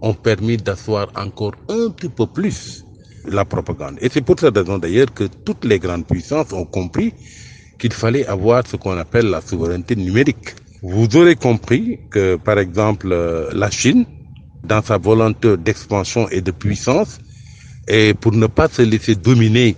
ont 0.02 0.14
permis 0.14 0.58
d'asseoir 0.58 1.08
encore 1.16 1.54
un 1.70 1.90
petit 1.92 2.10
peu 2.10 2.28
plus 2.28 2.84
la 3.24 3.46
propagande. 3.46 3.98
Et 4.02 4.10
c'est 4.10 4.22
pour 4.22 4.38
cette 4.38 4.58
raison 4.58 4.78
d'ailleurs 4.78 5.14
que 5.14 5.24
toutes 5.46 5.64
les 5.64 5.80
grandes 5.80 6.06
puissances 6.06 6.52
ont 6.52 6.66
compris 6.66 7.14
qu'il 7.84 7.92
fallait 7.92 8.26
avoir 8.28 8.66
ce 8.66 8.78
qu'on 8.78 8.98
appelle 8.98 9.26
la 9.26 9.42
souveraineté 9.42 9.98
numérique. 9.98 10.56
Vous 10.82 11.06
aurez 11.18 11.36
compris 11.36 12.00
que, 12.10 12.38
par 12.38 12.58
exemple, 12.58 13.10
la 13.54 13.70
Chine, 13.70 14.06
dans 14.64 14.82
sa 14.82 14.98
volonté 14.98 15.58
d'expansion 15.58 16.30
et 16.30 16.40
de 16.40 16.52
puissance, 16.52 17.20
et 17.90 18.14
pour 18.14 18.32
ne 18.32 18.48
pas 18.48 18.70
se 18.70 18.84
laisser 18.84 19.16
dominer 19.16 19.76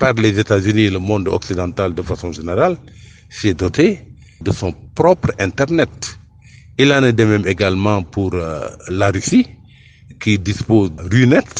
par 0.00 0.14
les 0.14 0.36
États-Unis 0.36 0.86
et 0.88 0.90
le 0.90 0.98
monde 0.98 1.28
occidental 1.28 1.94
de 1.94 2.02
façon 2.02 2.32
générale, 2.32 2.76
s'est 3.30 3.54
doté 3.54 4.00
de 4.40 4.50
son 4.50 4.72
propre 4.96 5.30
Internet. 5.38 6.18
Il 6.76 6.92
en 6.92 7.04
est 7.04 7.12
de 7.12 7.24
même 7.24 7.46
également 7.46 8.02
pour 8.02 8.34
euh, 8.34 8.66
la 8.88 9.12
Russie, 9.12 9.46
qui 10.20 10.40
dispose 10.40 10.90
RUNET, 11.08 11.50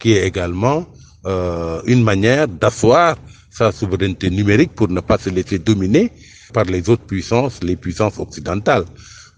qui 0.00 0.14
est 0.14 0.26
également 0.26 0.84
euh, 1.26 1.80
une 1.86 2.02
manière 2.02 2.48
d'asseoir 2.48 3.16
sa 3.50 3.72
souveraineté 3.72 4.30
numérique 4.30 4.72
pour 4.74 4.88
ne 4.88 5.00
pas 5.00 5.18
se 5.18 5.30
laisser 5.30 5.58
dominer 5.58 6.12
par 6.52 6.64
les 6.64 6.88
autres 6.88 7.04
puissances, 7.04 7.62
les 7.62 7.76
puissances 7.76 8.18
occidentales. 8.18 8.84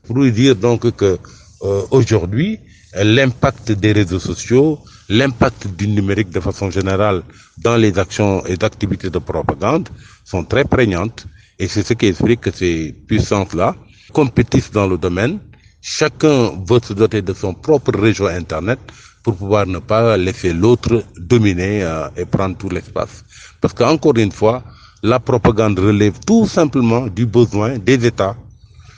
Pour 0.05 0.19
dire 0.25 0.57
donc 0.57 0.91
que 0.97 1.19
euh, 1.63 1.83
aujourd'hui, 1.91 2.59
l'impact 2.95 3.73
des 3.73 3.93
réseaux 3.93 4.19
sociaux, 4.19 4.79
l'impact 5.09 5.69
du 5.77 5.87
numérique 5.89 6.31
de 6.31 6.41
façon 6.41 6.71
générale 6.71 7.23
dans 7.59 7.77
les 7.77 7.99
actions 7.99 8.45
et 8.47 8.57
activités 8.63 9.11
de 9.11 9.19
propagande 9.19 9.89
sont 10.25 10.45
très 10.45 10.65
prégnantes 10.65 11.27
et 11.59 11.69
c'est 11.69 11.87
ce 11.87 11.93
qui 11.95 12.07
explique 12.07 12.41
que 12.41 12.51
ces 12.51 12.93
puissances-là 13.07 13.77
compétissent 14.13 14.71
dans 14.73 14.87
le 14.87 14.97
domaine. 14.99 15.39
Chacun 15.83 16.53
veut 16.69 16.81
se 16.83 16.93
doter 16.95 17.23
de 17.23 17.33
son 17.35 17.55
propre 17.55 17.93
réseau 17.99 18.27
Internet 18.27 18.79
pour 19.23 19.37
pouvoir 19.37 19.67
ne 19.67 19.79
pas 19.79 20.17
laisser 20.17 20.53
l'autre 20.53 21.05
dominer 21.19 21.83
euh, 21.85 22.09
et 22.17 22.25
prendre 22.25 22.57
tout 22.57 22.69
l'espace. 22.71 23.25
Parce 23.61 23.75
qu'encore 23.75 24.17
une 24.17 24.33
fois, 24.33 24.63
la 25.03 25.19
propagande 25.19 25.79
relève 25.79 26.19
tout 26.27 26.47
simplement 26.47 27.07
du 27.07 27.27
besoin 27.27 27.79
des 27.79 28.05
États 28.07 28.37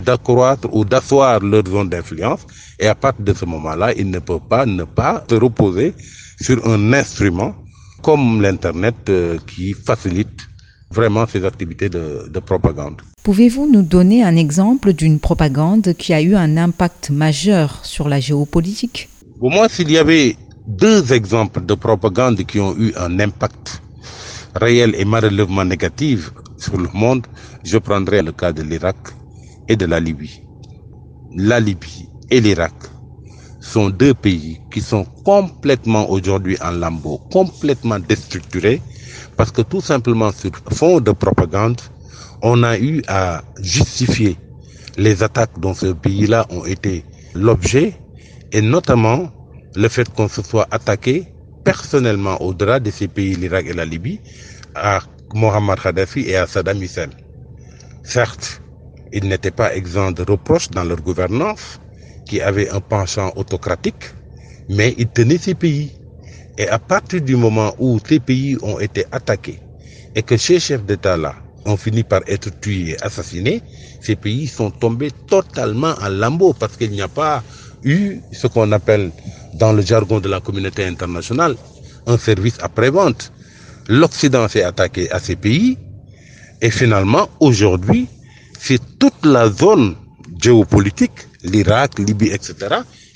d'accroître 0.00 0.68
ou 0.72 0.84
d'asseoir 0.84 1.40
leur 1.40 1.64
zone 1.66 1.88
d'influence. 1.88 2.40
Et 2.78 2.86
à 2.88 2.94
partir 2.94 3.24
de 3.24 3.32
ce 3.34 3.44
moment-là, 3.44 3.92
ils 3.94 4.10
ne 4.10 4.18
peuvent 4.18 4.46
pas 4.48 4.66
ne 4.66 4.84
pas 4.84 5.24
se 5.28 5.34
reposer 5.36 5.94
sur 6.40 6.66
un 6.66 6.92
instrument 6.92 7.54
comme 8.02 8.42
l'Internet 8.42 8.96
euh, 9.08 9.38
qui 9.46 9.74
facilite 9.74 10.48
vraiment 10.90 11.26
ces 11.26 11.44
activités 11.44 11.88
de, 11.88 12.28
de 12.28 12.40
propagande. 12.40 13.00
Pouvez-vous 13.22 13.70
nous 13.70 13.82
donner 13.82 14.24
un 14.24 14.34
exemple 14.36 14.92
d'une 14.92 15.20
propagande 15.20 15.94
qui 15.94 16.12
a 16.12 16.20
eu 16.20 16.34
un 16.34 16.56
impact 16.56 17.10
majeur 17.10 17.80
sur 17.84 18.08
la 18.08 18.18
géopolitique? 18.18 19.08
Pour 19.38 19.50
moi, 19.52 19.68
s'il 19.68 19.90
y 19.90 19.98
avait 19.98 20.36
deux 20.66 21.12
exemples 21.12 21.64
de 21.64 21.74
propagande 21.74 22.42
qui 22.44 22.58
ont 22.60 22.74
eu 22.76 22.92
un 22.96 23.20
impact 23.20 23.80
réel 24.54 24.94
et 24.96 25.04
malheureusement 25.04 25.64
négatif 25.64 26.30
sur 26.58 26.76
le 26.78 26.88
monde, 26.92 27.26
je 27.64 27.78
prendrais 27.78 28.22
le 28.22 28.32
cas 28.32 28.52
de 28.52 28.62
l'Irak 28.62 28.96
et 29.68 29.76
de 29.76 29.86
la 29.86 30.00
Libye. 30.00 30.40
La 31.34 31.60
Libye 31.60 32.08
et 32.30 32.40
l'Irak 32.40 32.74
sont 33.60 33.90
deux 33.90 34.14
pays 34.14 34.60
qui 34.72 34.80
sont 34.80 35.06
complètement 35.24 36.10
aujourd'hui 36.10 36.56
en 36.60 36.72
lambeaux, 36.72 37.18
complètement 37.30 37.98
déstructurés, 37.98 38.82
parce 39.36 39.50
que 39.52 39.62
tout 39.62 39.80
simplement 39.80 40.32
sur 40.32 40.50
fond 40.72 41.00
de 41.00 41.12
propagande, 41.12 41.80
on 42.42 42.62
a 42.64 42.76
eu 42.78 43.02
à 43.06 43.42
justifier 43.60 44.36
les 44.96 45.22
attaques 45.22 45.58
dont 45.58 45.74
ce 45.74 45.86
pays-là 45.86 46.46
ont 46.50 46.64
été 46.64 47.04
l'objet, 47.34 47.94
et 48.50 48.60
notamment 48.60 49.30
le 49.74 49.88
fait 49.88 50.08
qu'on 50.12 50.28
se 50.28 50.42
soit 50.42 50.66
attaqué 50.70 51.31
personnellement 51.64 52.40
au-delà 52.42 52.80
de 52.80 52.90
ces 52.90 53.08
pays, 53.08 53.34
l'Irak 53.34 53.66
et 53.66 53.72
la 53.72 53.84
Libye, 53.84 54.20
à 54.74 55.00
Mohamed 55.34 55.78
Kadhafi 55.80 56.20
et 56.28 56.36
à 56.36 56.46
Saddam 56.46 56.82
Hussein. 56.82 57.10
Certes, 58.02 58.60
ils 59.12 59.26
n'étaient 59.26 59.50
pas 59.50 59.74
exempts 59.74 60.12
de 60.12 60.22
reproches 60.22 60.70
dans 60.70 60.84
leur 60.84 61.00
gouvernance, 61.00 61.78
qui 62.26 62.40
avait 62.40 62.70
un 62.70 62.80
penchant 62.80 63.32
autocratique, 63.36 64.04
mais 64.68 64.94
ils 64.98 65.08
tenaient 65.08 65.38
ces 65.38 65.54
pays. 65.54 65.92
Et 66.58 66.68
à 66.68 66.78
partir 66.78 67.20
du 67.20 67.36
moment 67.36 67.74
où 67.78 67.98
ces 68.06 68.20
pays 68.20 68.56
ont 68.62 68.78
été 68.78 69.04
attaqués 69.10 69.58
et 70.14 70.22
que 70.22 70.36
ces 70.36 70.60
chefs 70.60 70.84
d'État-là 70.84 71.34
ont 71.64 71.76
fini 71.76 72.02
par 72.02 72.20
être 72.26 72.50
tués 72.60 72.96
assassinés, 73.02 73.62
ces 74.00 74.16
pays 74.16 74.46
sont 74.46 74.70
tombés 74.70 75.10
totalement 75.26 75.94
en 76.00 76.08
lambeaux 76.08 76.52
parce 76.52 76.76
qu'il 76.76 76.90
n'y 76.90 77.00
a 77.02 77.08
pas 77.08 77.42
eu 77.82 78.20
ce 78.32 78.46
qu'on 78.46 78.70
appelle 78.72 79.12
dans 79.54 79.72
le 79.72 79.82
jargon 79.82 80.20
de 80.20 80.28
la 80.28 80.40
communauté 80.40 80.84
internationale 80.84 81.56
un 82.06 82.18
service 82.18 82.56
après-vente. 82.60 83.32
L'Occident 83.88 84.48
s'est 84.48 84.62
attaqué 84.64 85.10
à 85.10 85.18
ces 85.18 85.36
pays 85.36 85.78
et 86.60 86.70
finalement 86.70 87.28
aujourd'hui 87.40 88.08
c'est 88.58 88.80
toute 88.98 89.24
la 89.24 89.50
zone 89.50 89.96
géopolitique, 90.40 91.26
l'Irak, 91.42 91.98
Libye, 91.98 92.28
etc., 92.30 92.54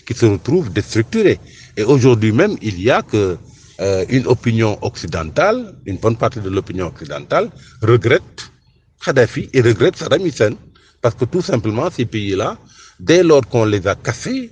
qui 0.07 0.15
se 0.15 0.27
retrouve 0.27 0.73
déstructurée. 0.73 1.39
Et 1.77 1.83
aujourd'hui 1.85 2.33
même, 2.33 2.57
il 2.63 2.81
y 2.83 2.91
a 2.91 3.03
que 3.03 3.37
euh, 3.81 4.05
une 4.09 4.27
opinion 4.27 4.79
occidentale, 4.83 5.75
une 5.85 5.99
bonne 5.99 6.17
partie 6.17 6.41
de 6.41 6.49
l'opinion 6.49 6.87
occidentale, 6.87 7.51
regrette 7.83 8.51
Kadhafi 9.05 9.51
et 9.53 9.61
regrette 9.61 9.97
Saddam 9.97 10.25
Hussein. 10.27 10.55
Parce 11.03 11.15
que 11.15 11.25
tout 11.27 11.43
simplement, 11.43 11.91
ces 11.91 12.07
pays-là, 12.07 12.57
dès 12.99 13.23
lors 13.23 13.47
qu'on 13.47 13.65
les 13.67 13.87
a 13.87 13.95
cassés, 13.95 14.51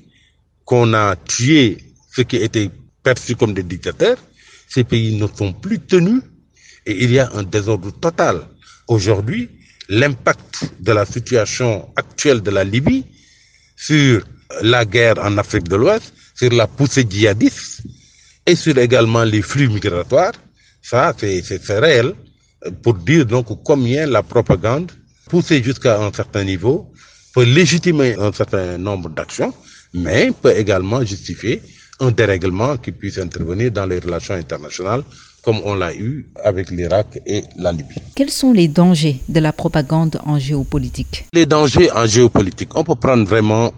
qu'on 0.64 0.92
a 0.94 1.16
tué 1.16 1.78
ceux 2.14 2.25
qui 2.25 2.37
étaient 2.37 2.71
perçus 3.02 3.37
comme 3.37 3.54
des 3.54 3.62
dictateurs, 3.62 4.16
ces 4.68 4.85
pays 4.85 5.16
ne 5.16 5.26
sont 5.26 5.52
plus 5.52 5.78
tenus 5.78 6.23
et 6.87 7.04
il 7.04 7.11
y 7.12 7.18
a 7.18 7.30
un 7.35 7.42
désordre 7.42 7.90
total. 7.92 8.42
Aujourd'hui, 8.88 9.50
l'impact 9.88 10.71
de 10.80 10.92
la 10.92 11.04
situation 11.04 11.88
actuelle 11.97 12.40
de 12.42 12.50
la 12.50 12.64
Libye 12.64 13.04
sur 13.76 14.23
la 14.62 14.85
guerre 14.85 15.18
en 15.18 15.37
Afrique 15.38 15.68
de 15.68 15.76
l'Ouest, 15.76 16.12
sur 16.35 16.50
la 16.50 16.66
poussée 16.66 17.06
djihadiste 17.09 17.83
et 18.47 18.56
sur 18.56 18.76
également 18.78 19.25
les 19.25 19.42
flux 19.42 19.68
migratoires, 19.68 20.33
ça 20.83 21.14
c'est 21.18 21.78
réel 21.78 22.14
pour 22.83 22.94
dire 22.94 23.26
donc 23.26 23.47
combien 23.64 24.06
la 24.06 24.23
propagande 24.23 24.92
poussée 25.28 25.62
jusqu'à 25.62 26.00
un 26.00 26.12
certain 26.12 26.44
niveau 26.44 26.90
peut 27.35 27.44
légitimer 27.44 28.14
un 28.18 28.33
certain 28.33 28.78
nombre 28.78 29.09
d'actions, 29.11 29.52
mais 29.94 30.32
peut 30.42 30.54
également 30.56 31.02
justifier 31.04 31.62
un 32.00 32.10
dérèglement 32.10 32.76
qui 32.76 32.92
puisse 32.92 33.18
intervenir 33.18 33.70
dans 33.70 33.86
les 33.86 34.00
relations 34.00 34.34
internationales 34.34 35.04
comme 35.44 35.60
on 35.64 35.74
l'a 35.74 35.94
eu 35.94 36.26
avec 36.42 36.70
l'Irak 36.70 37.20
et 37.26 37.44
la 37.58 37.70
Libye. 37.70 38.00
Quels 38.16 38.30
sont 38.30 38.52
les 38.52 38.66
dangers 38.66 39.20
de 39.28 39.40
la 39.40 39.52
propagande 39.52 40.18
en 40.24 40.38
géopolitique? 40.38 41.26
Les 41.34 41.44
dangers 41.46 41.90
en 41.92 42.06
géopolitique, 42.06 42.74
on 42.74 42.82
peut 42.82 42.94
prendre 42.94 43.24
vraiment, 43.28 43.70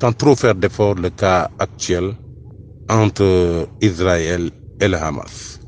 sans 0.00 0.12
trop 0.12 0.34
faire 0.34 0.54
d'efforts, 0.56 0.96
le 0.96 1.10
cas 1.10 1.48
actuel 1.58 2.12
entre 2.88 3.68
Israël 3.80 4.50
et 4.80 4.88
le 4.88 4.96
Hamas. 4.96 5.60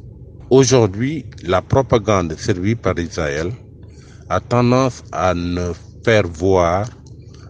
Aujourd'hui, 0.51 1.25
la 1.45 1.63
propagande 1.63 2.35
servie 2.37 2.75
par 2.75 2.99
Israël 2.99 3.53
a 4.29 4.41
tendance 4.41 5.05
à 5.13 5.35
ne 5.35 5.73
faire 6.05 6.27
voir 6.27 6.89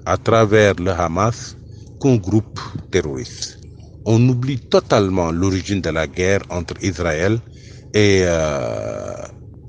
à 0.04 0.16
travers 0.16 0.74
le 0.74 0.90
Hamas 0.90 1.56
qu'un 2.00 2.16
groupe 2.16 2.58
terroriste. 2.90 3.58
On 4.04 4.26
oublie 4.28 4.58
totalement 4.58 5.30
l'origine 5.30 5.80
de 5.80 5.90
la 5.90 6.06
guerre 6.06 6.40
entre 6.50 6.74
Israël 6.82 7.38
et 7.94 8.22
euh, 8.24 9.14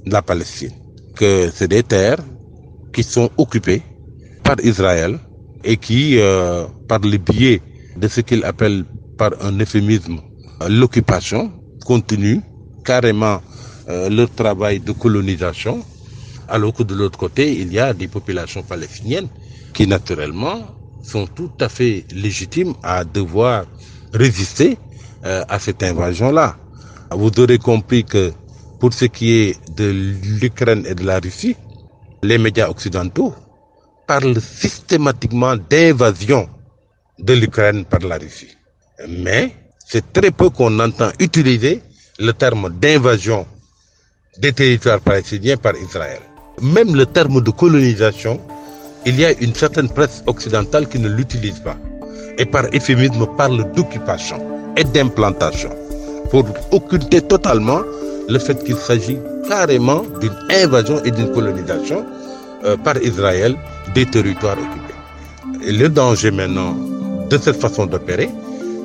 la 0.05 0.21
Palestine. 0.21 0.71
Que 1.15 1.49
c'est 1.53 1.67
des 1.67 1.83
terres 1.83 2.23
qui 2.93 3.03
sont 3.03 3.29
occupées 3.37 3.81
par 4.43 4.55
Israël 4.63 5.19
et 5.63 5.77
qui, 5.77 6.17
euh, 6.19 6.65
par 6.87 6.99
le 6.99 7.17
biais 7.17 7.61
de 7.97 8.07
ce 8.07 8.21
qu'il 8.21 8.43
appelle 8.45 8.85
par 9.17 9.31
un 9.41 9.59
euphémisme 9.59 10.19
l'occupation, 10.67 11.51
continuent 11.85 12.41
carrément 12.83 13.41
euh, 13.89 14.09
leur 14.09 14.29
travail 14.33 14.79
de 14.79 14.91
colonisation, 14.91 15.83
alors 16.47 16.73
que 16.73 16.83
de 16.83 16.95
l'autre 16.95 17.17
côté, 17.19 17.59
il 17.59 17.71
y 17.73 17.79
a 17.79 17.93
des 17.93 18.07
populations 18.07 18.63
palestiniennes 18.63 19.27
qui, 19.73 19.87
naturellement, 19.87 20.78
sont 21.01 21.27
tout 21.27 21.51
à 21.59 21.69
fait 21.69 22.05
légitimes 22.11 22.73
à 22.83 23.03
devoir 23.03 23.65
résister 24.13 24.77
euh, 25.25 25.43
à 25.49 25.59
cette 25.59 25.83
invasion-là. 25.83 26.57
Vous 27.11 27.31
aurez 27.39 27.57
compris 27.57 28.03
que 28.03 28.31
pour 28.79 28.93
ce 28.93 29.05
qui 29.05 29.31
est 29.33 29.75
de 29.75 29.89
l'Ukraine 30.41 30.85
et 30.87 30.95
de 30.95 31.03
la 31.03 31.19
Russie, 31.19 31.55
les 32.23 32.37
médias 32.37 32.69
occidentaux 32.69 33.33
parlent 34.07 34.39
systématiquement 34.41 35.55
d'invasion 35.55 36.49
de 37.19 37.33
l'Ukraine 37.33 37.85
par 37.85 37.99
la 37.99 38.17
Russie. 38.17 38.55
Mais 39.07 39.53
c'est 39.85 40.13
très 40.13 40.31
peu 40.31 40.49
qu'on 40.49 40.79
entend 40.79 41.11
utiliser 41.19 41.81
le 42.19 42.31
terme 42.33 42.69
d'invasion 42.79 43.45
des 44.37 44.53
territoires 44.53 45.01
palestiniens 45.01 45.57
par 45.57 45.75
Israël. 45.75 46.21
Même 46.61 46.95
le 46.95 47.05
terme 47.05 47.41
de 47.41 47.51
colonisation, 47.51 48.39
il 49.05 49.19
y 49.19 49.25
a 49.25 49.31
une 49.39 49.53
certaine 49.53 49.89
presse 49.89 50.23
occidentale 50.27 50.87
qui 50.87 50.99
ne 50.99 51.07
l'utilise 51.09 51.59
pas. 51.59 51.77
Et 52.37 52.45
par 52.45 52.65
euphémisme 52.73 53.25
parle 53.37 53.71
d'occupation 53.73 54.37
et 54.77 54.83
d'implantation 54.83 55.69
pour 56.29 56.45
occulter 56.71 57.21
totalement 57.21 57.81
le 58.27 58.39
fait 58.39 58.63
qu'il 58.63 58.75
s'agit 58.75 59.17
carrément 59.47 60.03
d'une 60.21 60.35
invasion 60.51 61.03
et 61.03 61.11
d'une 61.11 61.31
colonisation 61.31 62.05
euh, 62.65 62.77
par 62.77 62.97
Israël 63.01 63.55
des 63.95 64.05
territoires 64.05 64.57
occupés. 64.57 65.71
Le 65.71 65.87
danger 65.87 66.31
maintenant 66.31 66.75
de 67.29 67.37
cette 67.37 67.59
façon 67.59 67.85
d'opérer, 67.85 68.29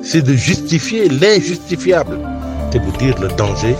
c'est 0.01 0.21
de 0.21 0.33
justifier 0.33 1.09
l'injustifiable. 1.09 2.19
C'est 2.71 2.79
vous 2.79 2.91
dire 2.97 3.15
le 3.21 3.27
danger 3.29 3.75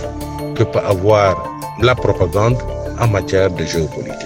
que 0.54 0.62
peut 0.64 0.78
avoir 0.78 1.52
la 1.82 1.94
propagande 1.94 2.56
en 3.00 3.08
matière 3.08 3.50
de 3.50 3.64
géopolitique. 3.64 4.25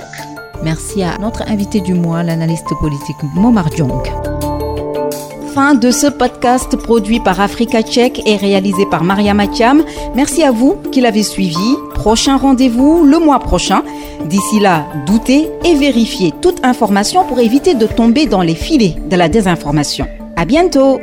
Merci 0.63 1.03
à 1.03 1.17
notre 1.19 1.43
invité 1.49 1.81
du 1.81 1.95
mois, 1.95 2.23
l'analyste 2.23 2.69
politique 2.81 3.17
Momar 3.35 3.71
Diong. 3.71 4.03
Fin 5.55 5.75
de 5.75 5.91
ce 5.91 6.07
podcast 6.07 6.77
produit 6.77 7.19
par 7.19 7.41
Africa 7.41 7.83
Tchèque 7.83 8.23
et 8.27 8.37
réalisé 8.37 8.87
par 8.87 9.03
Maria 9.03 9.35
Matiam. 9.35 9.83
Merci 10.15 10.43
à 10.43 10.53
vous 10.53 10.77
qui 10.93 11.01
l'avez 11.01 11.25
suivi. 11.25 11.77
Prochain 11.95 12.37
rendez-vous 12.37 13.05
le 13.05 13.19
mois 13.19 13.41
prochain. 13.41 13.83
D'ici 14.27 14.61
là, 14.61 14.87
doutez 15.07 15.49
et 15.65 15.75
vérifiez 15.75 16.33
toute 16.41 16.65
information 16.65 17.25
pour 17.25 17.41
éviter 17.41 17.75
de 17.75 17.87
tomber 17.87 18.27
dans 18.27 18.43
les 18.43 18.55
filets 18.55 18.97
de 19.09 19.17
la 19.17 19.29
désinformation. 19.29 20.07
À 20.37 20.45
bientôt! 20.45 21.01